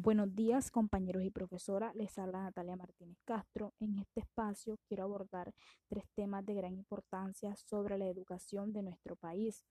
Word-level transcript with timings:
Buenos 0.00 0.32
días 0.32 0.70
compañeros 0.70 1.24
y 1.24 1.30
profesora, 1.30 1.92
les 1.96 2.16
habla 2.20 2.44
Natalia 2.44 2.76
Martínez 2.76 3.18
Castro. 3.24 3.74
En 3.80 3.98
este 3.98 4.20
espacio 4.20 4.78
quiero 4.86 5.02
abordar 5.02 5.52
tres 5.88 6.04
temas 6.14 6.46
de 6.46 6.54
gran 6.54 6.76
importancia 6.76 7.56
sobre 7.56 7.98
la 7.98 8.06
educación 8.06 8.72
de 8.72 8.84
nuestro 8.84 9.16
país 9.16 9.64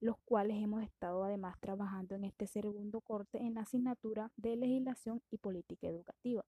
los 0.00 0.16
cuales 0.24 0.56
hemos 0.62 0.82
estado 0.82 1.24
además 1.24 1.58
trabajando 1.60 2.14
en 2.14 2.24
este 2.24 2.46
segundo 2.46 3.00
corte 3.00 3.38
en 3.38 3.54
la 3.54 3.62
asignatura 3.62 4.32
de 4.36 4.56
legislación 4.56 5.22
y 5.30 5.36
política 5.36 5.88
educativa. 5.88 6.44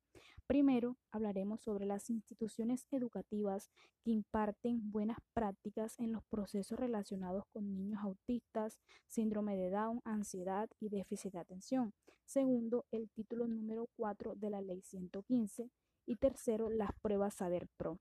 Primero, 0.47 0.97
hablaremos 1.11 1.61
sobre 1.61 1.87
las 1.87 2.11
instituciones 2.11 2.87
educativas 2.91 3.71
que 4.03 4.11
imparten 4.11 4.91
buenas 4.91 5.19
prácticas 5.35 5.99
en 5.99 6.13
los 6.13 6.25
procesos 6.25 6.79
relacionados 6.79 7.45
con 7.53 7.75
niños 7.75 8.01
autistas, 8.03 8.79
síndrome 9.07 9.57
de 9.57 9.71
Down, 9.71 10.01
ansiedad 10.05 10.69
y 10.81 10.89
déficit 10.89 11.33
de 11.33 11.39
atención. 11.39 11.95
Segundo, 12.25 12.87
el 12.91 13.11
título 13.11 13.47
número 13.47 13.89
4 13.97 14.35
de 14.35 14.51
la 14.51 14.61
Ley 14.61 14.83
115. 14.83 15.71
Y 16.07 16.17
tercero, 16.17 16.69
las 16.69 16.91
pruebas 17.01 17.35
Saber 17.35 17.69
Pro. 17.77 18.01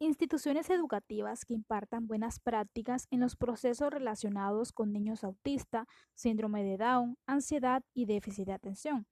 Instituciones 0.00 0.70
educativas 0.70 1.44
que 1.44 1.54
impartan 1.54 2.06
buenas 2.06 2.38
prácticas 2.38 3.08
en 3.10 3.18
los 3.18 3.34
procesos 3.34 3.90
relacionados 3.90 4.70
con 4.70 4.92
niños 4.92 5.24
autistas, 5.24 5.88
síndrome 6.14 6.62
de 6.62 6.76
Down, 6.76 7.18
ansiedad 7.26 7.82
y 7.94 8.06
déficit 8.06 8.46
de 8.46 8.52
atención. 8.52 9.08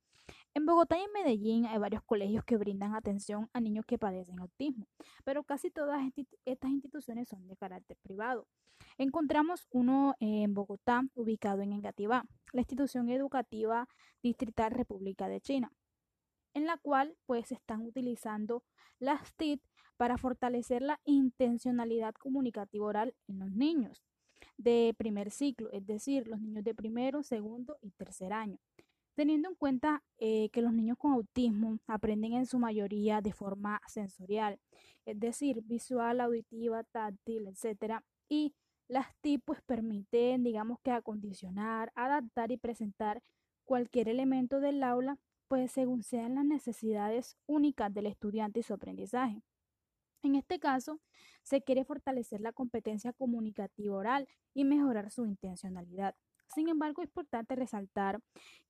En 0.55 0.65
Bogotá 0.65 0.97
y 0.97 1.03
en 1.03 1.13
Medellín 1.13 1.67
hay 1.67 1.79
varios 1.79 2.05
colegios 2.05 2.45
que 2.45 2.57
brindan 2.57 2.95
atención 2.95 3.51
a 3.53 3.61
niños 3.61 3.85
que 3.85 3.99
padecen 3.99 4.39
autismo, 4.39 4.87
pero 5.25 5.43
casi 5.43 5.73
todas 5.73 6.01
estas 6.45 6.71
instituciones 6.71 7.29
son 7.29 7.49
de 7.49 7.57
carácter 7.57 7.97
privado. 8.05 8.47
Encontramos 8.97 9.67
uno 9.73 10.15
en 10.21 10.55
Bogotá, 10.55 11.03
ubicado 11.17 11.63
en 11.63 11.73
Engativá, 11.73 12.25
la 12.53 12.61
institución 12.61 13.09
educativa 13.09 13.89
distrital 14.23 14.71
República 14.71 15.27
de 15.27 15.41
China, 15.41 15.73
en 16.57 16.65
la 16.65 16.79
cual 16.79 17.15
pues 17.27 17.53
están 17.53 17.83
utilizando 17.83 18.65
las 18.99 19.35
TIC 19.35 19.61
para 19.99 20.17
fortalecer 20.17 20.81
la 20.81 20.99
intencionalidad 21.05 22.15
comunicativa 22.15 22.87
oral 22.87 23.15
en 23.29 23.41
los 23.41 23.51
niños 23.51 24.03
de 24.57 24.95
primer 24.97 25.31
ciclo, 25.31 25.71
es 25.71 25.87
decir, 25.87 26.27
los 26.27 26.41
niños 26.41 26.65
de 26.65 26.75
primero, 26.75 27.23
segundo 27.23 27.77
y 27.83 27.91
tercer 27.91 28.33
año. 28.33 28.59
Teniendo 29.15 29.51
en 29.51 29.55
cuenta 29.55 30.03
eh, 30.17 30.49
que 30.49 30.63
los 30.63 30.73
niños 30.73 30.97
con 30.97 31.13
autismo 31.13 31.79
aprenden 31.87 32.33
en 32.33 32.47
su 32.47 32.59
mayoría 32.59 33.21
de 33.21 33.35
forma 33.35 33.83
sensorial, 33.87 34.59
es 35.05 35.21
decir, 35.21 35.61
visual, 35.63 36.23
auditiva, 36.23 36.85
táctil, 36.85 37.49
etc. 37.49 38.01
Y 38.31 38.55
las 38.89 39.15
TIC 39.21 39.43
pues 39.45 39.61
permiten, 39.61 40.43
digamos 40.43 40.79
que 40.83 40.91
acondicionar, 40.91 41.93
adaptar 41.95 42.51
y 42.51 42.57
presentar 42.57 43.23
cualquier 43.67 44.09
elemento 44.09 44.61
del 44.61 44.83
aula, 44.83 45.19
pues 45.49 45.73
según 45.73 46.03
sean 46.03 46.35
las 46.35 46.45
necesidades 46.45 47.37
únicas 47.47 47.93
del 47.93 48.07
estudiante 48.07 48.61
y 48.61 48.63
su 48.63 48.75
aprendizaje. 48.75 49.43
En 50.23 50.35
este 50.35 50.59
caso, 50.59 51.01
se 51.43 51.63
quiere 51.63 51.85
fortalecer 51.85 52.41
la 52.41 52.53
competencia 52.53 53.13
comunicativa 53.13 53.97
oral 53.97 54.29
y 54.55 54.65
mejorar 54.65 55.11
su 55.11 55.25
intencionalidad. 55.25 56.15
Sin 56.55 56.69
embargo, 56.69 57.03
es 57.03 57.09
importante 57.09 57.57
resaltar 57.57 58.21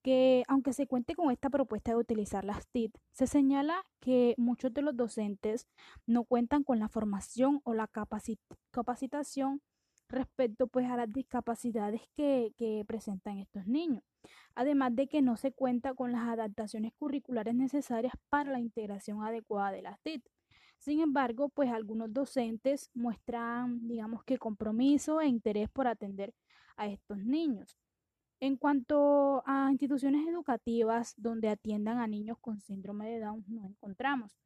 que, 0.02 0.42
aunque 0.48 0.72
se 0.72 0.86
cuente 0.86 1.14
con 1.14 1.30
esta 1.30 1.50
propuesta 1.50 1.92
de 1.92 1.98
utilizar 1.98 2.44
las 2.44 2.66
TIC, 2.68 2.92
se 3.12 3.26
señala 3.26 3.84
que 4.00 4.34
muchos 4.38 4.72
de 4.72 4.82
los 4.82 4.96
docentes 4.96 5.66
no 6.06 6.24
cuentan 6.24 6.64
con 6.64 6.78
la 6.78 6.88
formación 6.88 7.60
o 7.64 7.74
la 7.74 7.88
capacitación 8.72 9.60
respecto 10.08 10.66
pues, 10.66 10.86
a 10.90 10.96
las 10.96 11.12
discapacidades 11.12 12.02
que, 12.16 12.52
que 12.56 12.84
presentan 12.86 13.38
estos 13.38 13.66
niños. 13.66 14.02
Además 14.54 14.94
de 14.96 15.08
que 15.08 15.22
no 15.22 15.36
se 15.36 15.52
cuenta 15.52 15.94
con 15.94 16.12
las 16.12 16.28
adaptaciones 16.28 16.92
curriculares 16.98 17.54
necesarias 17.54 18.14
para 18.28 18.52
la 18.52 18.60
integración 18.60 19.22
adecuada 19.22 19.72
de 19.72 19.82
las 19.82 20.00
TIC. 20.00 20.22
Sin 20.78 21.00
embargo, 21.00 21.48
pues 21.48 21.70
algunos 21.70 22.12
docentes 22.12 22.90
muestran, 22.94 23.86
digamos 23.88 24.24
que 24.24 24.38
compromiso 24.38 25.20
e 25.20 25.26
interés 25.26 25.68
por 25.68 25.86
atender 25.86 26.34
a 26.76 26.86
estos 26.86 27.18
niños. 27.18 27.76
En 28.38 28.56
cuanto 28.56 29.42
a 29.46 29.70
instituciones 29.70 30.26
educativas 30.28 31.14
donde 31.16 31.48
atiendan 31.48 31.98
a 31.98 32.06
niños 32.06 32.36
con 32.40 32.60
síndrome 32.60 33.08
de 33.08 33.20
Down, 33.20 33.44
no 33.48 33.66
encontramos. 33.66 34.36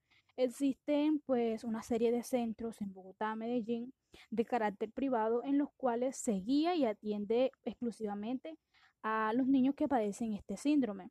Existen 0.42 1.20
pues 1.26 1.64
una 1.64 1.82
serie 1.82 2.10
de 2.10 2.22
centros 2.22 2.80
en 2.80 2.94
Bogotá, 2.94 3.34
Medellín, 3.34 3.92
de 4.30 4.46
carácter 4.46 4.90
privado 4.90 5.44
en 5.44 5.58
los 5.58 5.68
cuales 5.76 6.16
se 6.16 6.32
guía 6.32 6.74
y 6.74 6.86
atiende 6.86 7.52
exclusivamente 7.62 8.56
a 9.02 9.34
los 9.34 9.46
niños 9.46 9.74
que 9.74 9.86
padecen 9.86 10.32
este 10.32 10.56
síndrome. 10.56 11.10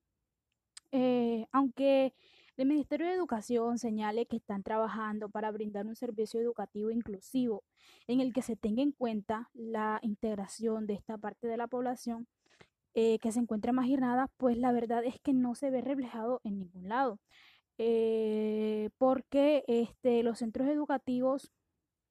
Eh, 0.92 1.46
aunque 1.52 2.16
el 2.58 2.68
Ministerio 2.68 3.06
de 3.06 3.14
Educación 3.14 3.78
señale 3.78 4.26
que 4.26 4.38
están 4.38 4.64
trabajando 4.64 5.30
para 5.30 5.52
brindar 5.52 5.86
un 5.86 5.96
servicio 5.96 6.42
educativo 6.42 6.90
inclusivo 6.90 7.64
en 8.08 8.22
el 8.22 8.34
que 8.34 8.42
se 8.42 8.56
tenga 8.56 8.82
en 8.82 8.94
cuenta 8.94 9.52
la 9.54 10.00
integración 10.02 10.88
de 10.88 10.96
esta 10.96 11.20
parte 11.20 11.46
de 11.48 11.58
la 11.58 11.68
población 11.68 12.28
eh, 12.96 13.20
que 13.20 13.32
se 13.32 13.40
encuentra 13.40 13.74
marginada, 13.74 14.28
pues 14.38 14.58
la 14.58 14.72
verdad 14.72 15.06
es 15.06 15.20
que 15.20 15.34
no 15.34 15.54
se 15.54 15.70
ve 15.70 15.82
reflejado 15.82 16.42
en 16.44 16.58
ningún 16.58 16.90
lado. 16.90 17.20
Eh, 17.82 18.90
porque 18.98 19.64
este, 19.68 20.22
los 20.22 20.40
centros 20.40 20.68
educativos 20.68 21.50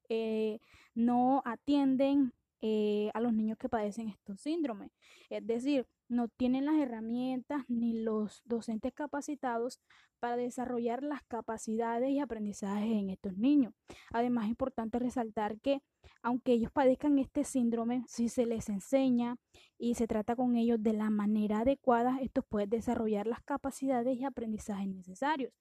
eh, 0.09 0.61
no 0.95 1.43
atienden 1.45 2.33
a 2.63 3.21
los 3.21 3.33
niños 3.33 3.59
que 3.59 3.69
padecen 3.69 4.09
estos 4.09 4.41
síndromes. 4.41 4.91
Es 5.31 5.47
decir, 5.47 5.87
no 6.09 6.29
tienen 6.29 6.65
las 6.65 6.77
herramientas 6.77 7.65
ni 7.69 8.03
los 8.03 8.43
docentes 8.45 8.93
capacitados 8.93 9.81
para 10.19 10.37
desarrollar 10.37 11.03
las 11.03 11.23
capacidades 11.25 12.11
y 12.11 12.19
aprendizajes 12.19 12.91
en 12.91 13.11
estos 13.11 13.37
niños. 13.37 13.75
Además, 14.13 14.45
es 14.45 14.51
importante 14.51 14.99
resaltar 14.99 15.61
que 15.61 15.83
aunque 16.23 16.53
ellos 16.53 16.73
padezcan 16.73 17.19
este 17.19 17.45
síndrome, 17.45 18.05
si 18.09 18.29
se 18.29 18.47
les 18.47 18.69
enseña 18.69 19.37
y 19.79 19.95
se 19.95 20.09
trata 20.09 20.35
con 20.35 20.57
ellos 20.57 20.83
de 20.83 20.93
la 20.93 21.11
manera 21.11 21.61
adecuada, 21.61 22.19
estos 22.21 22.45
pueden 22.49 22.71
desarrollar 22.71 23.27
las 23.27 23.43
capacidades 23.43 24.19
y 24.19 24.25
aprendizajes 24.25 24.89
necesarios, 24.89 25.53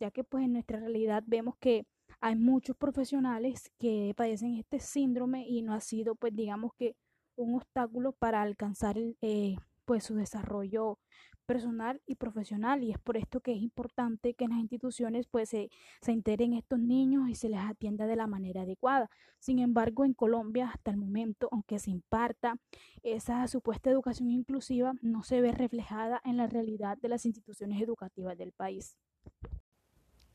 ya 0.00 0.10
que 0.10 0.24
pues 0.24 0.44
en 0.44 0.54
nuestra 0.54 0.80
realidad 0.80 1.22
vemos 1.26 1.56
que 1.58 1.86
hay 2.20 2.36
muchos 2.36 2.76
profesionales 2.76 3.70
que 3.78 4.14
padecen 4.16 4.56
este 4.56 4.80
síndrome 4.80 5.46
y 5.46 5.62
no 5.62 5.74
ha 5.74 5.80
sido 5.80 6.14
pues 6.14 6.34
digamos 6.34 6.72
que 6.78 6.96
un 7.36 7.54
obstáculo 7.54 8.12
para 8.12 8.42
alcanzar 8.42 8.96
eh, 9.20 9.56
pues 9.84 10.04
su 10.04 10.14
desarrollo 10.14 10.98
personal 11.46 12.02
y 12.06 12.16
profesional 12.16 12.82
y 12.82 12.90
es 12.90 12.98
por 12.98 13.16
esto 13.16 13.40
que 13.40 13.52
es 13.52 13.62
importante 13.62 14.34
que 14.34 14.44
en 14.44 14.50
las 14.50 14.60
instituciones 14.60 15.26
pues 15.28 15.48
se, 15.48 15.70
se 16.02 16.12
integren 16.12 16.52
estos 16.52 16.80
niños 16.80 17.28
y 17.28 17.34
se 17.34 17.48
les 17.48 17.60
atienda 17.60 18.06
de 18.06 18.16
la 18.16 18.26
manera 18.26 18.62
adecuada. 18.62 19.08
Sin 19.38 19.60
embargo, 19.60 20.04
en 20.04 20.12
Colombia 20.12 20.70
hasta 20.74 20.90
el 20.90 20.96
momento, 20.96 21.48
aunque 21.52 21.78
se 21.78 21.90
imparta 21.90 22.56
esa 23.02 23.46
supuesta 23.46 23.90
educación 23.90 24.30
inclusiva, 24.30 24.94
no 25.02 25.22
se 25.22 25.40
ve 25.40 25.52
reflejada 25.52 26.20
en 26.24 26.36
la 26.36 26.48
realidad 26.48 26.98
de 26.98 27.08
las 27.08 27.24
instituciones 27.24 27.80
educativas 27.80 28.36
del 28.36 28.52
país. 28.52 28.96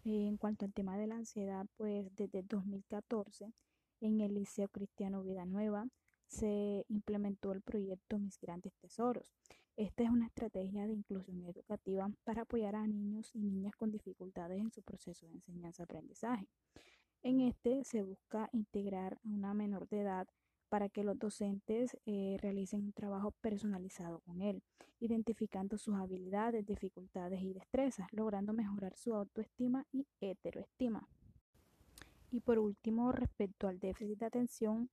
En 0.04 0.38
cuanto 0.38 0.66
al 0.66 0.74
tema 0.74 0.98
de 0.98 1.06
la 1.06 1.16
ansiedad, 1.16 1.68
pues 1.78 2.14
desde 2.16 2.42
2014 2.42 3.54
en 4.00 4.20
el 4.20 4.34
Liceo 4.34 4.68
Cristiano 4.70 5.22
Vida 5.22 5.46
Nueva 5.46 5.88
se 6.28 6.86
implementó 6.88 7.52
el 7.52 7.62
proyecto 7.62 8.18
Mis 8.18 8.40
Grandes 8.40 8.74
Tesoros. 8.78 9.32
Esta 9.78 10.04
es 10.04 10.10
una 10.10 10.26
estrategia 10.26 10.88
de 10.88 10.94
inclusión 10.94 11.44
educativa 11.44 12.10
para 12.24 12.44
apoyar 12.44 12.76
a 12.76 12.88
niños 12.88 13.30
y 13.34 13.44
niñas 13.44 13.76
con 13.76 13.92
dificultades 13.92 14.60
en 14.60 14.72
su 14.72 14.82
proceso 14.82 15.28
de 15.28 15.34
enseñanza-aprendizaje. 15.34 16.48
En 17.22 17.42
este 17.42 17.84
se 17.84 18.02
busca 18.02 18.50
integrar 18.54 19.20
a 19.24 19.30
una 19.30 19.54
menor 19.54 19.88
de 19.88 20.02
edad 20.02 20.28
para 20.72 20.88
que 20.88 21.04
los 21.04 21.20
docentes 21.20 21.98
eh, 22.06 22.38
realicen 22.40 22.86
un 22.86 22.94
trabajo 22.94 23.32
personalizado 23.42 24.22
con 24.22 24.42
él, 24.42 24.64
identificando 25.02 25.78
sus 25.78 25.96
habilidades, 25.96 26.66
dificultades 26.66 27.42
y 27.42 27.52
destrezas, 27.52 28.08
logrando 28.14 28.54
mejorar 28.54 28.96
su 28.96 29.14
autoestima 29.14 29.86
y 29.92 30.08
heteroestima. 30.22 31.10
Y 32.32 32.40
por 32.40 32.58
último, 32.58 33.12
respecto 33.12 33.68
al 33.68 33.80
déficit 33.80 34.20
de 34.20 34.26
atención, 34.28 34.90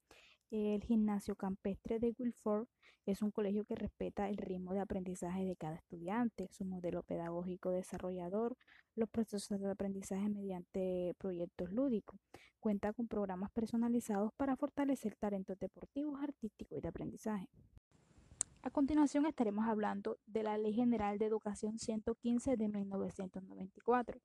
el 0.51 0.83
gimnasio 0.83 1.37
campestre 1.37 2.01
de 2.01 2.13
Wilford 2.19 2.67
es 3.11 3.23
un 3.23 3.31
colegio 3.31 3.65
que 3.65 3.75
respeta 3.75 4.29
el 4.29 4.37
ritmo 4.37 4.75
de 4.75 4.81
aprendizaje 4.81 5.47
de 5.47 5.57
cada 5.57 5.77
estudiante, 5.77 6.47
su 6.53 6.67
modelo 6.67 7.03
pedagógico 7.03 7.71
desarrollador, 7.71 8.55
los 8.97 9.09
procesos 9.09 9.59
de 9.61 9.71
aprendizaje 9.71 10.29
mediante 10.29 11.15
proyectos 11.17 11.73
lúdicos. 11.73 12.21
Cuenta 12.61 12.93
con 12.93 13.09
programas 13.09 13.51
personalizados 13.51 14.33
para 14.35 14.57
fortalecer 14.57 15.17
talentos 15.17 15.59
deportivos, 15.59 16.23
artísticos 16.23 16.77
y 16.77 16.83
de 16.83 16.89
aprendizaje. 16.89 17.49
A 18.61 18.71
continuación 18.71 19.25
estaremos 19.25 19.67
hablando 19.67 20.19
de 20.27 20.43
la 20.43 20.59
Ley 20.59 20.75
General 20.75 21.17
de 21.17 21.25
Educación 21.25 21.79
115 21.79 22.59
de 22.59 22.69
1994 22.69 24.21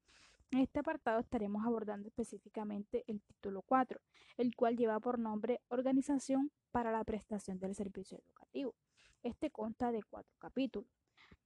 en 0.54 0.60
este 0.60 0.82
apartado 0.82 1.20
estaremos 1.20 1.66
abordando 1.66 2.08
específicamente 2.08 3.04
el 3.08 3.22
título 3.24 3.64
4, 3.64 4.00
el 4.38 4.56
cual 4.56 4.78
lleva 4.78 5.00
por 5.00 5.18
nombre 5.18 5.62
Organización 5.70 6.52
para 6.72 6.92
la 6.92 7.04
prestación 7.04 7.60
del 7.60 7.74
servicio 7.74 8.20
educativo. 8.20 8.76
Este 9.24 9.50
consta 9.50 9.92
de 9.92 10.04
cuatro 10.04 10.36
capítulos. 10.38 10.88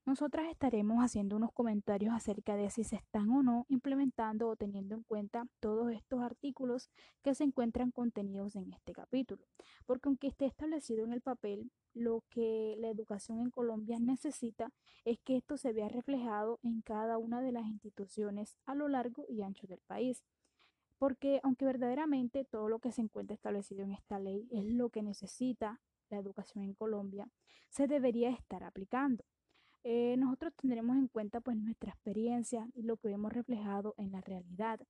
Nosotras 0.08 0.50
estaremos 0.50 1.04
haciendo 1.04 1.36
unos 1.36 1.52
comentarios 1.52 2.14
acerca 2.14 2.56
de 2.56 2.70
si 2.70 2.86
se 2.86 2.96
están 2.96 3.30
o 3.30 3.44
no 3.44 3.66
implementando 3.68 4.48
o 4.48 4.56
teniendo 4.56 4.96
en 4.96 5.04
cuenta 5.04 5.46
todos 5.60 5.92
estos 5.92 6.22
artículos 6.22 6.90
que 7.22 7.36
se 7.36 7.44
encuentran 7.44 7.92
contenidos 7.92 8.56
en 8.56 8.72
este 8.72 8.94
capítulo, 8.94 9.46
porque 9.86 10.08
aunque 10.08 10.28
esté 10.28 10.46
establecido 10.46 11.04
en 11.04 11.12
el 11.12 11.20
papel, 11.20 11.74
lo 11.94 12.24
que 12.30 12.78
la 12.80 12.88
educación 12.88 13.42
en 13.42 13.52
Colombia 13.52 14.00
necesita 14.00 14.72
es 15.04 15.20
que 15.20 15.36
esto 15.36 15.58
se 15.58 15.74
vea 15.74 15.90
reflejado 15.90 16.62
en 16.64 16.82
cada 16.82 17.18
una 17.18 17.42
de 17.42 17.52
las 17.52 17.66
instituciones 17.66 18.56
a 18.66 18.76
lo 18.76 18.88
largo 18.88 19.26
y 19.28 19.42
ancho 19.42 19.68
del 19.68 19.82
país. 19.88 20.24
Porque 21.00 21.42
aunque 21.44 21.66
verdaderamente 21.66 22.46
todo 22.46 22.70
lo 22.70 22.80
que 22.80 22.94
se 22.94 23.02
encuentra 23.02 23.36
establecido 23.36 23.84
en 23.84 23.92
esta 23.92 24.20
ley 24.20 24.48
es 24.52 24.64
lo 24.64 24.90
que 24.90 25.04
necesita 25.04 25.82
la 26.10 26.18
educación 26.18 26.64
en 26.64 26.76
Colombia, 26.76 27.28
se 27.68 27.88
debería 27.88 28.30
estar 28.30 28.64
aplicando. 28.64 29.26
Eh, 29.90 30.18
nosotros 30.18 30.52
tendremos 30.58 30.98
en 30.98 31.08
cuenta 31.08 31.40
pues 31.40 31.56
nuestra 31.56 31.92
experiencia 31.92 32.68
y 32.74 32.82
lo 32.82 32.98
que 32.98 33.10
hemos 33.10 33.32
reflejado 33.32 33.96
en 33.98 34.12
la 34.12 34.20
realidad. 34.20 34.82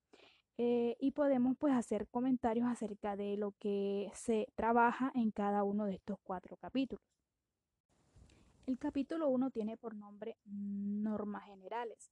Eh, 0.58 0.98
y 1.00 1.12
podemos 1.12 1.56
pues 1.56 1.76
hacer 1.76 2.08
comentarios 2.08 2.68
acerca 2.68 3.16
de 3.16 3.38
lo 3.38 3.52
que 3.60 4.10
se 4.16 4.48
trabaja 4.56 5.12
en 5.14 5.30
cada 5.30 5.64
uno 5.64 5.86
de 5.86 5.94
estos 5.94 6.18
cuatro 6.24 6.58
capítulos. 6.58 7.06
El 8.66 8.80
capítulo 8.80 9.30
1 9.30 9.52
tiene 9.52 9.78
por 9.78 9.94
nombre 9.94 10.36
normas 10.46 11.46
generales. 11.46 12.12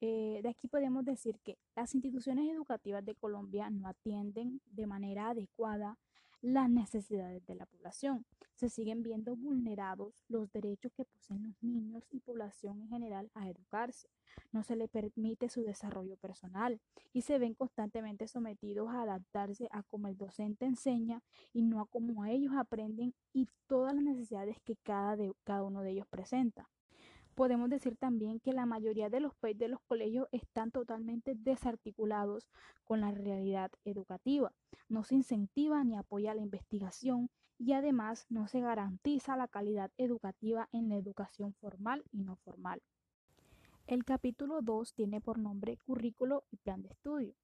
Eh, 0.00 0.40
de 0.42 0.48
aquí 0.48 0.68
podemos 0.68 1.04
decir 1.04 1.38
que 1.40 1.58
las 1.74 1.94
instituciones 1.94 2.50
educativas 2.50 3.04
de 3.04 3.14
Colombia 3.14 3.68
no 3.68 3.88
atienden 3.88 4.62
de 4.64 4.86
manera 4.86 5.28
adecuada 5.28 5.98
las 6.46 6.70
necesidades 6.70 7.44
de 7.44 7.56
la 7.56 7.66
población. 7.66 8.24
Se 8.54 8.68
siguen 8.68 9.02
viendo 9.02 9.34
vulnerados 9.34 10.24
los 10.28 10.50
derechos 10.52 10.92
que 10.92 11.04
poseen 11.04 11.42
los 11.42 11.60
niños 11.60 12.06
y 12.12 12.20
población 12.20 12.80
en 12.82 12.88
general 12.88 13.32
a 13.34 13.48
educarse. 13.48 14.08
No 14.52 14.62
se 14.62 14.76
les 14.76 14.88
permite 14.88 15.48
su 15.48 15.64
desarrollo 15.64 16.16
personal 16.16 16.80
y 17.12 17.22
se 17.22 17.40
ven 17.40 17.54
constantemente 17.54 18.28
sometidos 18.28 18.90
a 18.90 19.02
adaptarse 19.02 19.68
a 19.72 19.82
cómo 19.82 20.06
el 20.06 20.16
docente 20.16 20.66
enseña 20.66 21.20
y 21.52 21.62
no 21.62 21.80
a 21.80 21.86
cómo 21.86 22.24
ellos 22.26 22.52
aprenden 22.56 23.12
y 23.32 23.48
todas 23.66 23.92
las 23.96 24.04
necesidades 24.04 24.60
que 24.60 24.76
cada, 24.76 25.24
cada 25.42 25.64
uno 25.64 25.82
de 25.82 25.90
ellos 25.90 26.06
presenta. 26.06 26.68
Podemos 27.34 27.68
decir 27.68 27.96
también 27.96 28.38
que 28.38 28.54
la 28.54 28.66
mayoría 28.66 29.10
de 29.10 29.20
los 29.20 29.32
de 29.42 29.68
los 29.68 29.80
colegios 29.82 30.26
están 30.32 30.70
totalmente 30.70 31.34
desarticulados 31.34 32.48
con 32.84 33.00
la 33.00 33.10
realidad 33.10 33.70
educativa. 33.84 34.54
No 34.88 35.04
se 35.04 35.14
incentiva 35.14 35.82
ni 35.84 35.96
apoya 35.96 36.34
la 36.34 36.42
investigación 36.42 37.30
y 37.58 37.72
además 37.72 38.26
no 38.28 38.48
se 38.48 38.60
garantiza 38.60 39.36
la 39.36 39.48
calidad 39.48 39.90
educativa 39.96 40.68
en 40.72 40.88
la 40.88 40.96
educación 40.96 41.54
formal 41.54 42.04
y 42.12 42.22
no 42.22 42.36
formal. 42.36 42.82
El 43.86 44.04
capítulo 44.04 44.62
2 44.62 44.94
tiene 44.94 45.20
por 45.20 45.38
nombre 45.38 45.78
currículo 45.78 46.44
y 46.50 46.56
plan 46.56 46.82
de 46.82 46.90
estudio 46.90 47.34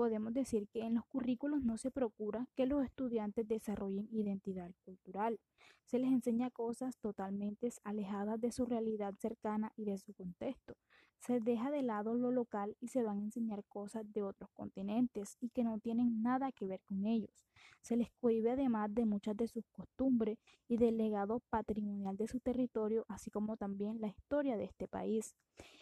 podemos 0.00 0.32
decir 0.32 0.66
que 0.68 0.80
en 0.80 0.94
los 0.94 1.04
currículos 1.04 1.62
no 1.62 1.76
se 1.76 1.90
procura 1.90 2.48
que 2.56 2.64
los 2.64 2.82
estudiantes 2.82 3.46
desarrollen 3.46 4.08
identidad 4.10 4.70
cultural. 4.84 5.38
Se 5.84 5.98
les 5.98 6.10
enseña 6.10 6.50
cosas 6.50 6.96
totalmente 6.98 7.72
alejadas 7.84 8.40
de 8.40 8.52
su 8.52 8.64
realidad 8.64 9.14
cercana 9.18 9.72
y 9.76 9.84
de 9.84 9.98
su 9.98 10.14
contexto. 10.14 10.76
Se 11.18 11.38
deja 11.38 11.70
de 11.70 11.82
lado 11.82 12.14
lo 12.14 12.30
local 12.30 12.76
y 12.80 12.88
se 12.88 13.02
van 13.02 13.18
a 13.18 13.22
enseñar 13.22 13.62
cosas 13.64 14.10
de 14.10 14.22
otros 14.22 14.48
continentes 14.54 15.36
y 15.38 15.50
que 15.50 15.64
no 15.64 15.78
tienen 15.78 16.22
nada 16.22 16.50
que 16.50 16.66
ver 16.66 16.80
con 16.86 17.04
ellos. 17.04 17.44
Se 17.82 17.96
les 17.96 18.10
cohibe 18.12 18.52
además 18.52 18.94
de 18.94 19.04
muchas 19.04 19.36
de 19.36 19.46
sus 19.46 19.66
costumbres 19.66 20.38
y 20.66 20.78
del 20.78 20.96
legado 20.96 21.40
patrimonial 21.50 22.16
de 22.16 22.26
su 22.26 22.40
territorio, 22.40 23.04
así 23.08 23.30
como 23.30 23.58
también 23.58 24.00
la 24.00 24.08
historia 24.08 24.56
de 24.56 24.64
este 24.64 24.88
país. 24.88 25.36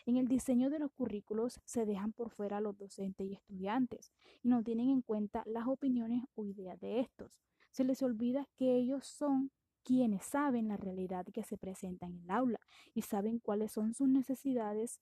En 0.07 0.17
el 0.17 0.27
diseño 0.27 0.71
de 0.71 0.81
los 0.81 0.91
currículos 0.91 1.61
se 1.65 1.87
dejan 1.87 2.13
por 2.13 2.31
fuera 2.31 2.61
los 2.61 2.77
docentes 2.77 3.29
y 3.29 3.35
estudiantes 3.35 4.11
y 4.43 4.49
no 4.49 4.65
tienen 4.65 4.89
en 4.89 5.03
cuenta 5.03 5.45
las 5.47 5.69
opiniones 5.69 6.25
o 6.35 6.47
ideas 6.47 6.81
de 6.81 6.99
estos. 6.99 7.39
Se 7.71 7.85
les 7.85 8.03
olvida 8.03 8.49
que 8.57 8.75
ellos 8.75 9.07
son 9.07 9.53
quienes 9.88 10.23
saben 10.26 10.69
la 10.69 10.76
realidad 10.76 11.25
que 11.32 11.43
se 11.43 11.56
presenta 11.56 12.05
en 12.05 12.19
el 12.19 12.31
aula 12.31 12.61
y 12.93 13.00
saben 13.00 13.38
cuáles 13.38 13.73
son 13.73 13.94
sus 13.94 14.06
necesidades 14.06 15.00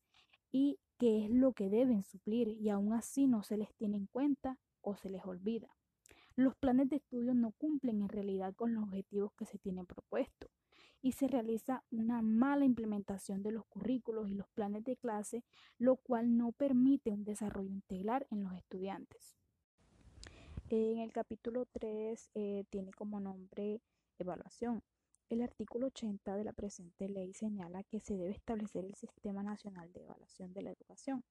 y 0.53 0.79
qué 0.97 1.25
es 1.25 1.31
lo 1.33 1.55
que 1.55 1.69
deben 1.69 2.05
suplir 2.05 2.51
y 2.51 2.69
aún 2.69 2.93
así 2.93 3.27
no 3.27 3.43
se 3.43 3.57
les 3.57 3.75
tiene 3.75 3.97
en 3.97 4.07
cuenta 4.07 4.61
o 4.83 4.95
se 4.95 5.11
les 5.11 5.25
olvida. 5.25 5.75
Los 6.37 6.55
planes 6.55 6.89
de 6.89 6.97
estudio 6.97 7.35
no 7.35 7.51
cumplen 7.59 8.01
en 8.01 8.09
realidad 8.09 8.55
con 8.55 8.75
los 8.75 8.85
objetivos 8.85 9.33
que 9.37 9.45
se 9.45 9.59
tienen 9.59 9.87
propuestos 9.87 10.53
y 11.03 11.13
se 11.13 11.27
realiza 11.27 11.83
una 11.91 12.23
mala 12.23 12.65
implementación 12.65 13.43
de 13.43 13.51
los 13.51 13.67
currículos 13.67 14.29
y 14.29 14.35
los 14.35 14.49
planes 14.51 14.85
de 14.85 14.97
clase, 14.97 15.43
lo 15.79 15.97
cual 15.97 16.37
no 16.37 16.53
permite 16.53 17.11
un 17.11 17.25
desarrollo 17.25 17.73
integral 17.73 18.25
en 18.31 18.45
los 18.45 18.55
estudiantes. 18.55 19.37
En 20.69 20.99
el 20.99 21.13
capítulo 21.13 21.67
3 21.73 22.31
eh, 22.35 22.65
tiene 22.71 22.93
como 22.93 23.19
nombre 23.19 23.81
evaluación. 24.25 24.83
El 25.29 25.43
artículo 25.43 25.89
80 25.89 26.37
de 26.37 26.45
la 26.45 26.53
presente 26.53 27.09
ley 27.09 27.33
señala 27.35 27.83
que 27.83 28.01
se 28.01 28.17
debe 28.17 28.31
establecer 28.31 28.85
el 28.85 28.95
Sistema 28.95 29.43
Nacional 29.43 29.93
de 29.93 30.03
Evaluación 30.03 30.53
de 30.53 30.63
la 30.63 30.71
Educación. 30.71 31.25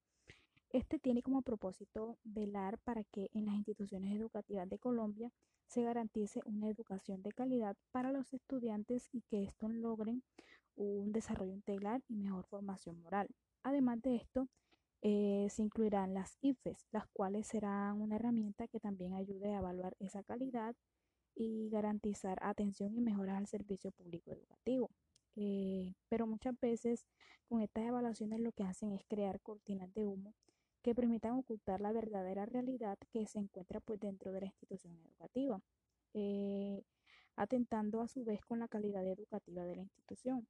Este 0.70 1.00
tiene 1.00 1.22
como 1.22 1.42
propósito 1.42 2.18
velar 2.24 2.78
para 2.80 3.04
que 3.06 3.30
en 3.34 3.46
las 3.46 3.56
instituciones 3.56 4.14
educativas 4.14 4.68
de 4.68 4.80
Colombia 4.80 5.32
se 5.68 5.84
garantice 5.84 6.42
una 6.46 6.70
educación 6.70 7.22
de 7.22 7.32
calidad 7.32 7.78
para 7.92 8.12
los 8.12 8.34
estudiantes 8.34 9.08
y 9.14 9.22
que 9.22 9.44
estos 9.44 9.72
logren 9.72 10.24
un 10.76 11.14
desarrollo 11.14 11.54
integral 11.54 12.04
y 12.10 12.18
mejor 12.18 12.46
formación 12.46 13.02
moral. 13.02 13.30
Además 13.64 14.02
de 14.02 14.18
esto, 14.18 14.50
eh, 15.02 15.48
se 15.50 15.62
incluirán 15.62 16.14
las 16.14 16.38
IFES, 16.42 16.88
las 16.92 17.08
cuales 17.08 17.48
serán 17.48 18.02
una 18.02 18.16
herramienta 18.16 18.68
que 18.68 18.80
también 18.80 19.14
ayude 19.14 19.54
a 19.54 19.60
evaluar 19.60 19.96
esa 20.00 20.24
calidad 20.24 20.76
y 21.36 21.70
garantizar 21.70 22.40
atención 22.42 22.96
y 22.96 23.02
mejoras 23.02 23.38
al 23.38 23.48
servicio 23.48 23.92
público 23.92 24.32
educativo. 24.32 24.90
Eh, 25.36 25.94
pero 26.10 26.28
muchas 26.28 26.58
veces 26.60 27.06
con 27.48 27.62
estas 27.62 27.86
evaluaciones 27.86 28.40
lo 28.40 28.52
que 28.54 28.64
hacen 28.64 28.94
es 28.94 29.04
crear 29.08 29.42
cortinas 29.42 29.94
de 29.94 30.06
humo 30.06 30.34
que 30.86 30.94
permitan 30.94 31.34
ocultar 31.34 31.82
la 31.82 31.92
verdadera 31.92 32.46
realidad 32.46 32.98
que 33.12 33.26
se 33.26 33.40
encuentra 33.40 33.80
pues, 33.80 34.00
dentro 34.00 34.32
de 34.32 34.42
la 34.42 34.46
institución 34.46 34.96
educativa, 35.00 35.60
eh, 36.14 36.84
atentando 37.36 38.02
a 38.02 38.08
su 38.08 38.24
vez 38.24 38.46
con 38.46 38.60
la 38.60 38.68
calidad 38.68 39.04
educativa 39.04 39.64
de 39.64 39.78
la 39.78 39.82
institución. 39.82 40.48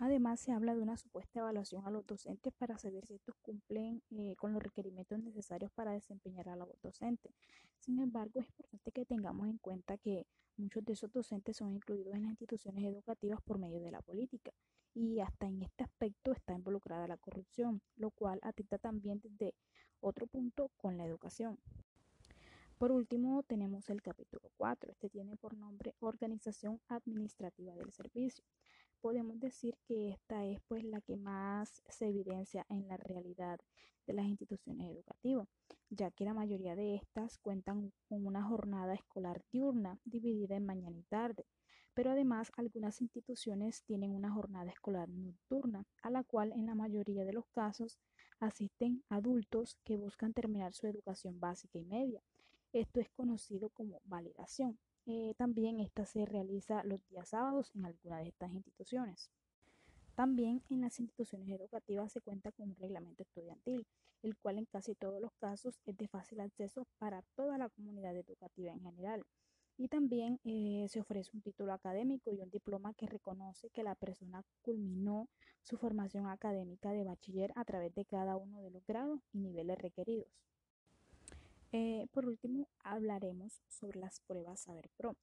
Además, 0.00 0.38
se 0.38 0.52
habla 0.52 0.76
de 0.76 0.80
una 0.80 0.96
supuesta 0.96 1.40
evaluación 1.40 1.84
a 1.84 1.90
los 1.90 2.06
docentes 2.06 2.52
para 2.54 2.78
saber 2.78 3.04
si 3.04 3.14
estos 3.14 3.34
cumplen 3.42 4.00
eh, 4.10 4.36
con 4.36 4.52
los 4.52 4.62
requerimientos 4.62 5.18
necesarios 5.18 5.72
para 5.72 5.90
desempeñar 5.90 6.46
la 6.46 6.54
labor 6.54 6.78
docente. 6.80 7.34
Sin 7.80 7.98
embargo, 7.98 8.38
es 8.38 8.46
importante 8.46 8.92
que 8.92 9.04
tengamos 9.04 9.48
en 9.48 9.58
cuenta 9.58 9.98
que 9.98 10.24
muchos 10.56 10.84
de 10.84 10.92
esos 10.92 11.10
docentes 11.10 11.56
son 11.56 11.74
incluidos 11.74 12.14
en 12.14 12.22
las 12.22 12.30
instituciones 12.30 12.84
educativas 12.84 13.42
por 13.42 13.58
medio 13.58 13.80
de 13.80 13.90
la 13.90 14.00
política 14.00 14.52
y 14.94 15.18
hasta 15.18 15.46
en 15.46 15.62
este 15.62 15.82
aspecto 15.82 16.30
está 16.30 16.54
involucrada 16.54 17.08
la 17.08 17.16
corrupción, 17.16 17.82
lo 17.96 18.10
cual 18.12 18.38
atenta 18.42 18.78
también 18.78 19.20
desde 19.20 19.56
otro 20.00 20.28
punto 20.28 20.70
con 20.76 20.96
la 20.96 21.06
educación. 21.06 21.58
Por 22.78 22.92
último, 22.92 23.42
tenemos 23.42 23.90
el 23.90 24.00
capítulo 24.00 24.52
4. 24.56 24.92
Este 24.92 25.10
tiene 25.10 25.36
por 25.36 25.56
nombre 25.56 25.96
Organización 25.98 26.80
Administrativa 26.86 27.74
del 27.74 27.90
Servicio. 27.90 28.44
Podemos 29.00 29.38
decir 29.38 29.76
que 29.86 30.10
esta 30.10 30.44
es 30.44 30.60
pues 30.66 30.82
la 30.84 31.00
que 31.00 31.16
más 31.16 31.82
se 31.88 32.08
evidencia 32.08 32.66
en 32.68 32.88
la 32.88 32.96
realidad 32.96 33.60
de 34.06 34.12
las 34.12 34.26
instituciones 34.26 34.90
educativas, 34.90 35.48
ya 35.88 36.10
que 36.10 36.24
la 36.24 36.34
mayoría 36.34 36.74
de 36.74 36.96
estas 36.96 37.38
cuentan 37.38 37.92
con 38.08 38.26
una 38.26 38.42
jornada 38.42 38.94
escolar 38.94 39.42
diurna 39.52 40.00
dividida 40.04 40.56
en 40.56 40.66
mañana 40.66 40.98
y 40.98 41.04
tarde, 41.04 41.46
pero 41.94 42.10
además 42.10 42.50
algunas 42.56 43.00
instituciones 43.00 43.84
tienen 43.84 44.10
una 44.10 44.32
jornada 44.32 44.70
escolar 44.70 45.08
nocturna, 45.08 45.84
a 46.02 46.10
la 46.10 46.24
cual 46.24 46.52
en 46.52 46.66
la 46.66 46.74
mayoría 46.74 47.24
de 47.24 47.32
los 47.32 47.46
casos 47.48 47.98
asisten 48.40 49.04
adultos 49.08 49.76
que 49.84 49.96
buscan 49.96 50.32
terminar 50.32 50.72
su 50.72 50.86
educación 50.86 51.38
básica 51.38 51.78
y 51.78 51.84
media. 51.84 52.22
Esto 52.72 53.00
es 53.00 53.10
conocido 53.10 53.70
como 53.70 54.00
validación. 54.04 54.78
Eh, 55.10 55.34
también 55.38 55.80
esta 55.80 56.04
se 56.04 56.26
realiza 56.26 56.84
los 56.84 57.00
días 57.08 57.30
sábados 57.30 57.72
en 57.74 57.86
alguna 57.86 58.18
de 58.18 58.28
estas 58.28 58.52
instituciones. 58.52 59.30
También 60.14 60.62
en 60.68 60.82
las 60.82 61.00
instituciones 61.00 61.48
educativas 61.48 62.12
se 62.12 62.20
cuenta 62.20 62.52
con 62.52 62.68
un 62.68 62.76
reglamento 62.76 63.22
estudiantil, 63.22 63.86
el 64.22 64.36
cual 64.36 64.58
en 64.58 64.66
casi 64.66 64.94
todos 64.94 65.18
los 65.18 65.32
casos 65.40 65.80
es 65.86 65.96
de 65.96 66.08
fácil 66.08 66.40
acceso 66.40 66.86
para 66.98 67.22
toda 67.36 67.56
la 67.56 67.70
comunidad 67.70 68.14
educativa 68.14 68.70
en 68.70 68.82
general 68.82 69.24
y 69.78 69.88
también 69.88 70.40
eh, 70.44 70.86
se 70.90 71.00
ofrece 71.00 71.30
un 71.32 71.40
título 71.40 71.72
académico 71.72 72.30
y 72.30 72.40
un 72.40 72.50
diploma 72.50 72.92
que 72.92 73.06
reconoce 73.06 73.70
que 73.70 73.84
la 73.84 73.94
persona 73.94 74.42
culminó 74.60 75.28
su 75.62 75.78
formación 75.78 76.26
académica 76.26 76.90
de 76.90 77.04
bachiller 77.04 77.52
a 77.56 77.64
través 77.64 77.94
de 77.94 78.04
cada 78.04 78.36
uno 78.36 78.60
de 78.60 78.70
los 78.70 78.84
grados 78.86 79.20
y 79.32 79.38
niveles 79.38 79.78
requeridos. 79.78 80.28
Eh, 81.72 82.06
por 82.12 82.26
último, 82.26 82.68
hablaremos 82.80 83.62
sobre 83.68 84.00
las 84.00 84.20
pruebas 84.20 84.60
Saber 84.60 84.88
Pro. 84.96 85.16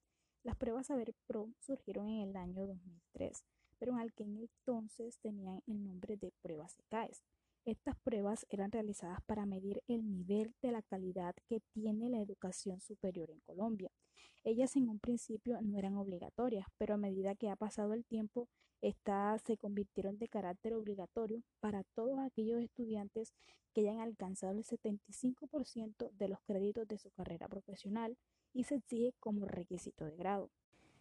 Las 0.44 0.56
pruebas 0.56 0.88
Saber 0.88 1.14
Pro 1.26 1.50
surgieron 1.60 2.08
en 2.10 2.30
el 2.30 2.36
año 2.36 2.68
2003 2.68 3.44
pero 3.78 3.94
en 3.94 4.00
aquel 4.00 4.38
entonces 4.38 5.18
tenían 5.20 5.62
el 5.68 5.84
nombre 5.84 6.18
de 6.18 6.32
pruebas 6.42 6.76
ECAES. 6.80 7.24
Estas 7.66 7.96
pruebas 7.98 8.46
eran 8.52 8.72
realizadas 8.72 9.24
para 9.26 9.48
medir 9.48 9.82
el 9.88 10.08
nivel 10.08 10.54
de 10.62 10.72
la 10.72 10.84
calidad 10.84 11.34
que 11.48 11.62
tiene 11.74 12.10
la 12.10 12.20
educación 12.20 12.80
superior 12.80 13.32
en 13.32 13.40
Colombia. 13.40 13.90
Ellas 14.44 14.76
en 14.76 14.88
un 14.88 15.00
principio 15.00 15.60
no 15.64 15.80
eran 15.80 15.98
obligatorias, 15.98 16.68
pero 16.78 16.94
a 16.94 16.98
medida 16.98 17.34
que 17.34 17.50
ha 17.50 17.56
pasado 17.56 17.94
el 17.94 18.06
tiempo, 18.06 18.48
estas 18.82 19.42
se 19.42 19.58
convirtieron 19.58 20.20
de 20.20 20.28
carácter 20.28 20.76
obligatorio 20.76 21.42
para 21.60 21.84
todos 21.96 22.20
aquellos 22.20 22.62
estudiantes 22.62 23.34
que 23.74 23.82
hayan 23.82 24.00
alcanzado 24.00 24.54
el 24.54 24.64
75% 24.64 26.12
de 26.12 26.28
los 26.28 26.40
créditos 26.44 26.88
de 26.88 27.00
su 27.00 27.10
carrera 27.10 27.48
profesional 27.48 28.16
y 28.54 28.66
se 28.66 28.76
exige 28.76 29.16
como 29.20 29.48
requisito 29.48 30.06
de 30.06 30.16
grado. 30.16 30.52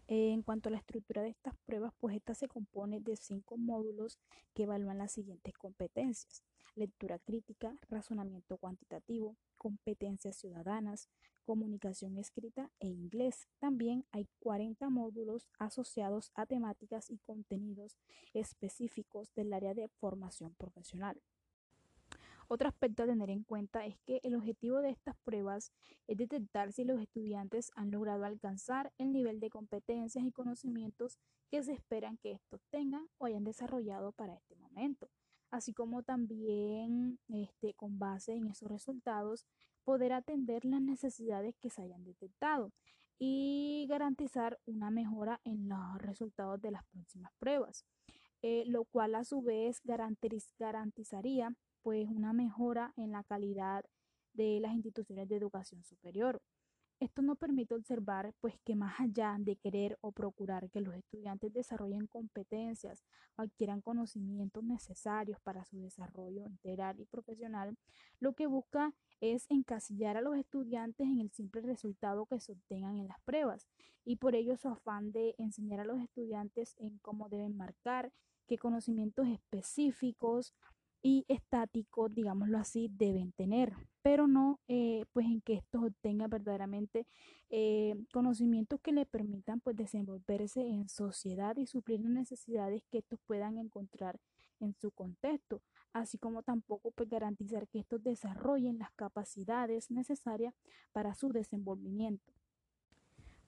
En 0.06 0.42
cuanto 0.42 0.70
a 0.70 0.72
la 0.72 0.78
estructura 0.78 1.20
de 1.20 1.28
estas 1.28 1.54
pruebas, 1.66 1.92
pues 2.00 2.16
esta 2.16 2.34
se 2.34 2.48
compone 2.48 3.00
de 3.00 3.16
cinco 3.16 3.58
módulos 3.58 4.18
que 4.54 4.62
evalúan 4.62 4.96
las 4.96 5.12
siguientes 5.12 5.52
competencias 5.58 6.42
lectura 6.76 7.18
crítica, 7.18 7.76
razonamiento 7.88 8.58
cuantitativo, 8.58 9.36
competencias 9.56 10.36
ciudadanas, 10.36 11.08
comunicación 11.44 12.16
escrita 12.18 12.70
e 12.80 12.88
inglés. 12.88 13.48
También 13.58 14.04
hay 14.12 14.28
40 14.40 14.88
módulos 14.90 15.48
asociados 15.58 16.32
a 16.34 16.46
temáticas 16.46 17.10
y 17.10 17.18
contenidos 17.18 17.98
específicos 18.32 19.32
del 19.34 19.52
área 19.52 19.74
de 19.74 19.88
formación 19.88 20.54
profesional. 20.54 21.20
Otro 22.46 22.68
aspecto 22.68 23.02
a 23.02 23.06
tener 23.06 23.30
en 23.30 23.42
cuenta 23.42 23.86
es 23.86 23.96
que 24.04 24.20
el 24.22 24.34
objetivo 24.34 24.82
de 24.82 24.90
estas 24.90 25.16
pruebas 25.24 25.72
es 26.06 26.18
detectar 26.18 26.72
si 26.72 26.84
los 26.84 27.00
estudiantes 27.00 27.70
han 27.74 27.90
logrado 27.90 28.24
alcanzar 28.24 28.92
el 28.98 29.12
nivel 29.12 29.40
de 29.40 29.48
competencias 29.48 30.24
y 30.26 30.30
conocimientos 30.30 31.18
que 31.50 31.62
se 31.62 31.72
esperan 31.72 32.18
que 32.18 32.32
estos 32.32 32.60
tengan 32.70 33.08
o 33.16 33.24
hayan 33.24 33.44
desarrollado 33.44 34.12
para 34.12 34.34
este 34.34 34.56
momento 34.56 35.08
así 35.54 35.72
como 35.72 36.02
también 36.02 37.18
este, 37.28 37.74
con 37.74 37.98
base 37.98 38.32
en 38.32 38.48
esos 38.48 38.68
resultados 38.68 39.46
poder 39.84 40.12
atender 40.12 40.64
las 40.64 40.80
necesidades 40.80 41.54
que 41.60 41.70
se 41.70 41.82
hayan 41.82 42.04
detectado 42.04 42.72
y 43.20 43.86
garantizar 43.88 44.58
una 44.66 44.90
mejora 44.90 45.40
en 45.44 45.68
los 45.68 45.98
resultados 45.98 46.60
de 46.60 46.72
las 46.72 46.84
próximas 46.86 47.32
pruebas, 47.38 47.84
eh, 48.42 48.64
lo 48.66 48.84
cual 48.84 49.14
a 49.14 49.24
su 49.24 49.42
vez 49.42 49.80
garantizaría 50.58 51.54
pues 51.82 52.08
una 52.08 52.32
mejora 52.32 52.92
en 52.96 53.12
la 53.12 53.22
calidad 53.22 53.84
de 54.32 54.58
las 54.60 54.72
instituciones 54.72 55.28
de 55.28 55.36
educación 55.36 55.84
superior. 55.84 56.42
Esto 57.00 57.22
nos 57.22 57.36
permite 57.36 57.74
observar 57.74 58.32
pues 58.40 58.54
que 58.64 58.76
más 58.76 58.98
allá 59.00 59.36
de 59.38 59.56
querer 59.56 59.98
o 60.00 60.12
procurar 60.12 60.70
que 60.70 60.80
los 60.80 60.94
estudiantes 60.94 61.52
desarrollen 61.52 62.06
competencias 62.06 63.04
o 63.36 63.42
adquieran 63.42 63.80
conocimientos 63.80 64.62
necesarios 64.62 65.40
para 65.40 65.64
su 65.64 65.80
desarrollo 65.80 66.46
integral 66.46 67.00
y 67.00 67.04
profesional, 67.04 67.76
lo 68.20 68.34
que 68.34 68.46
busca 68.46 68.94
es 69.20 69.46
encasillar 69.50 70.16
a 70.16 70.22
los 70.22 70.36
estudiantes 70.36 71.06
en 71.06 71.20
el 71.20 71.30
simple 71.30 71.62
resultado 71.62 72.26
que 72.26 72.40
se 72.40 72.52
obtengan 72.52 72.96
en 72.96 73.08
las 73.08 73.20
pruebas. 73.20 73.66
Y 74.04 74.16
por 74.16 74.34
ello 74.34 74.56
su 74.56 74.68
afán 74.68 75.12
de 75.12 75.34
enseñar 75.38 75.80
a 75.80 75.84
los 75.84 76.00
estudiantes 76.00 76.76
en 76.78 76.98
cómo 76.98 77.28
deben 77.28 77.56
marcar, 77.56 78.12
qué 78.46 78.56
conocimientos 78.56 79.26
específicos 79.26 80.54
y 81.06 81.26
estáticos, 81.28 82.14
digámoslo 82.14 82.56
así, 82.56 82.88
deben 82.90 83.32
tener, 83.32 83.74
pero 84.00 84.26
no 84.26 84.58
eh, 84.68 85.04
pues 85.12 85.26
en 85.26 85.42
que 85.42 85.52
estos 85.52 85.82
obtengan 85.84 86.30
verdaderamente 86.30 87.06
eh, 87.50 87.94
conocimientos 88.10 88.80
que 88.80 88.90
le 88.90 89.04
permitan 89.04 89.60
pues 89.60 89.76
desenvolverse 89.76 90.62
en 90.62 90.88
sociedad 90.88 91.58
y 91.58 91.66
suplir 91.66 92.00
las 92.00 92.10
necesidades 92.10 92.82
que 92.90 92.98
estos 92.98 93.20
puedan 93.26 93.58
encontrar 93.58 94.18
en 94.60 94.74
su 94.80 94.92
contexto, 94.92 95.60
así 95.92 96.16
como 96.16 96.42
tampoco 96.42 96.90
pues 96.92 97.10
garantizar 97.10 97.68
que 97.68 97.80
estos 97.80 98.02
desarrollen 98.02 98.78
las 98.78 98.90
capacidades 98.92 99.90
necesarias 99.90 100.54
para 100.90 101.14
su 101.14 101.28
desenvolvimiento. 101.28 102.32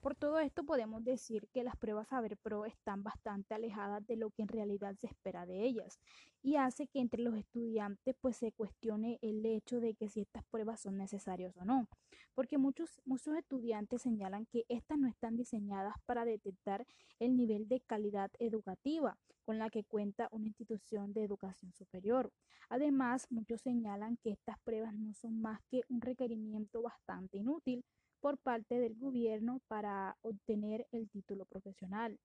Por 0.01 0.15
todo 0.15 0.39
esto 0.39 0.63
podemos 0.63 1.03
decir 1.03 1.47
que 1.51 1.63
las 1.63 1.75
pruebas 1.75 2.09
Saber 2.09 2.37
Pro 2.37 2.65
están 2.65 3.03
bastante 3.03 3.55
alejadas 3.55 4.05
de 4.05 4.15
lo 4.15 4.29
que 4.29 4.43
en 4.43 4.47
realidad 4.47 4.95
se 4.95 5.07
espera 5.07 5.45
de 5.45 5.63
ellas 5.63 5.99
y 6.43 6.55
hace 6.55 6.87
que 6.87 6.99
entre 6.99 7.21
los 7.21 7.35
estudiantes 7.35 8.15
pues 8.21 8.37
se 8.37 8.51
cuestione 8.51 9.17
el 9.21 9.45
hecho 9.45 9.79
de 9.79 9.95
que 9.95 10.07
si 10.07 10.21
estas 10.21 10.45
pruebas 10.45 10.81
son 10.81 10.97
necesarias 10.97 11.57
o 11.57 11.65
no, 11.65 11.89
porque 12.35 12.57
muchos, 12.57 13.01
muchos 13.05 13.35
estudiantes 13.35 14.03
señalan 14.03 14.45
que 14.45 14.65
estas 14.69 14.99
no 14.99 15.07
están 15.07 15.35
diseñadas 15.35 15.95
para 16.05 16.25
detectar 16.25 16.85
el 17.19 17.35
nivel 17.35 17.67
de 17.67 17.81
calidad 17.81 18.29
educativa 18.39 19.17
con 19.45 19.57
la 19.57 19.69
que 19.69 19.83
cuenta 19.83 20.27
una 20.31 20.47
institución 20.47 21.13
de 21.13 21.23
educación 21.23 21.73
superior. 21.73 22.31
Además, 22.69 23.27
muchos 23.29 23.61
señalan 23.61 24.17
que 24.17 24.31
estas 24.31 24.59
pruebas 24.59 24.93
no 24.93 25.13
son 25.13 25.41
más 25.41 25.61
que 25.69 25.81
un 25.89 26.01
requerimiento 26.01 26.81
bastante 26.81 27.37
inútil 27.37 27.83
por 28.27 28.39
parte 28.39 28.77
del 28.77 28.93
gobierno 28.97 29.61
para 29.69 30.17
obtener 30.21 30.85
el 30.91 31.09
título 31.09 31.45
profesional. 31.45 32.19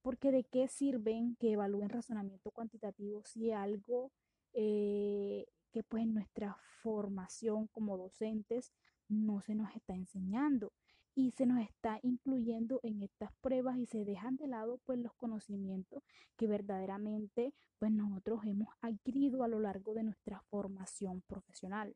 Porque 0.00 0.32
de 0.32 0.44
qué 0.44 0.66
sirven 0.66 1.36
que 1.38 1.52
evalúen 1.52 1.90
razonamiento 1.90 2.50
cuantitativo 2.52 3.22
si 3.26 3.52
algo 3.52 4.12
eh, 4.54 5.44
que 5.70 5.82
pues 5.82 6.06
nuestra 6.06 6.56
formación 6.80 7.66
como 7.66 7.98
docentes 7.98 8.72
no 9.08 9.42
se 9.42 9.54
nos 9.54 9.76
está 9.76 9.94
enseñando 9.94 10.72
y 11.14 11.32
se 11.32 11.44
nos 11.44 11.60
está 11.60 12.00
incluyendo 12.02 12.80
en 12.82 13.02
estas 13.02 13.30
pruebas 13.42 13.76
y 13.76 13.84
se 13.84 14.06
dejan 14.06 14.36
de 14.36 14.46
lado 14.46 14.80
pues 14.86 14.98
los 15.00 15.12
conocimientos 15.12 16.02
que 16.38 16.46
verdaderamente 16.46 17.52
pues 17.78 17.92
nosotros 17.92 18.40
hemos 18.46 18.70
adquirido 18.80 19.44
a 19.44 19.48
lo 19.48 19.60
largo 19.60 19.92
de 19.92 20.04
nuestra 20.04 20.40
formación 20.48 21.20
profesional. 21.26 21.94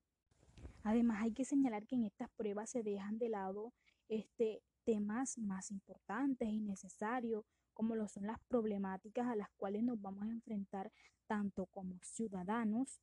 Además, 0.82 1.22
hay 1.22 1.32
que 1.32 1.44
señalar 1.44 1.86
que 1.86 1.96
en 1.96 2.04
estas 2.04 2.30
pruebas 2.30 2.70
se 2.70 2.82
dejan 2.82 3.18
de 3.18 3.28
lado 3.28 3.72
este, 4.08 4.62
temas 4.84 5.36
más 5.38 5.70
importantes 5.70 6.48
y 6.48 6.60
necesarios, 6.60 7.44
como 7.74 7.94
son 8.08 8.26
las 8.26 8.38
problemáticas 8.48 9.26
a 9.26 9.36
las 9.36 9.50
cuales 9.56 9.82
nos 9.82 10.00
vamos 10.00 10.24
a 10.24 10.30
enfrentar 10.30 10.92
tanto 11.26 11.66
como 11.66 11.98
ciudadanos, 12.02 13.00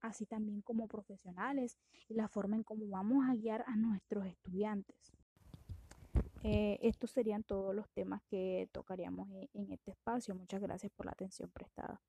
así 0.00 0.26
también 0.26 0.60
como 0.62 0.88
profesionales, 0.88 1.78
y 2.08 2.14
la 2.14 2.28
forma 2.28 2.56
en 2.56 2.64
cómo 2.64 2.86
vamos 2.88 3.24
a 3.28 3.34
guiar 3.34 3.64
a 3.66 3.76
nuestros 3.76 4.26
estudiantes. 4.26 4.96
Eh, 6.42 6.78
estos 6.82 7.10
serían 7.10 7.42
todos 7.42 7.74
los 7.74 7.88
temas 7.90 8.22
que 8.28 8.68
tocaríamos 8.72 9.28
en 9.54 9.72
este 9.72 9.92
espacio. 9.92 10.34
Muchas 10.34 10.60
gracias 10.60 10.92
por 10.92 11.06
la 11.06 11.12
atención 11.12 11.50
prestada. 11.50 12.00